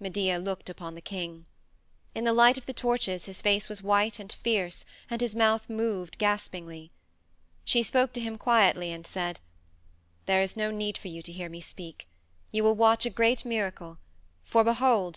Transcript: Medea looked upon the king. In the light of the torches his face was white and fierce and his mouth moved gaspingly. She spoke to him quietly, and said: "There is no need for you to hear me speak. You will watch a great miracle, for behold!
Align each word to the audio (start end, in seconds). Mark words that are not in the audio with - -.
Medea 0.00 0.38
looked 0.38 0.70
upon 0.70 0.94
the 0.94 1.00
king. 1.02 1.44
In 2.14 2.24
the 2.24 2.32
light 2.32 2.56
of 2.56 2.64
the 2.64 2.72
torches 2.72 3.26
his 3.26 3.42
face 3.42 3.68
was 3.68 3.82
white 3.82 4.18
and 4.18 4.32
fierce 4.42 4.86
and 5.10 5.20
his 5.20 5.34
mouth 5.36 5.68
moved 5.68 6.16
gaspingly. 6.16 6.90
She 7.66 7.82
spoke 7.82 8.14
to 8.14 8.20
him 8.22 8.38
quietly, 8.38 8.90
and 8.92 9.06
said: 9.06 9.40
"There 10.24 10.40
is 10.40 10.56
no 10.56 10.70
need 10.70 10.96
for 10.96 11.08
you 11.08 11.20
to 11.20 11.32
hear 11.32 11.50
me 11.50 11.60
speak. 11.60 12.08
You 12.50 12.64
will 12.64 12.76
watch 12.76 13.04
a 13.04 13.10
great 13.10 13.44
miracle, 13.44 13.98
for 14.42 14.64
behold! 14.64 15.16